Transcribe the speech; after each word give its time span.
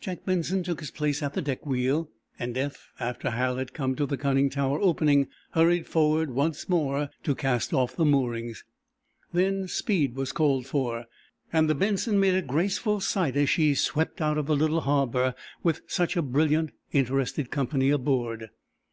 Jack 0.00 0.24
Benson 0.24 0.62
took 0.62 0.78
his 0.78 0.92
place 0.92 1.20
at 1.20 1.34
the 1.34 1.42
deck 1.42 1.66
wheel, 1.66 2.08
and 2.38 2.56
Eph, 2.56 2.92
after 3.00 3.30
Hal 3.30 3.56
had 3.56 3.72
come 3.74 3.96
to 3.96 4.06
the 4.06 4.16
conning 4.16 4.48
tower 4.48 4.78
opening, 4.80 5.26
hurried 5.50 5.88
forward 5.88 6.30
once 6.30 6.68
more 6.68 7.10
to 7.24 7.34
cast 7.34 7.72
off 7.74 7.96
the 7.96 8.04
moorings. 8.04 8.62
Then 9.32 9.66
speed 9.66 10.14
was 10.14 10.30
called 10.30 10.68
for, 10.68 11.06
and 11.52 11.68
the 11.68 11.74
"Benson" 11.74 12.20
made 12.20 12.36
a 12.36 12.42
graceful 12.42 13.00
sight 13.00 13.36
as 13.36 13.50
she 13.50 13.74
swept 13.74 14.20
out 14.20 14.38
of 14.38 14.46
the 14.46 14.54
little 14.54 14.82
harbor 14.82 15.34
with 15.64 15.80
such 15.88 16.16
a 16.16 16.22
brilliant, 16.22 16.70
interested 16.92 17.50
company 17.50 17.90
aboard. 17.90 18.50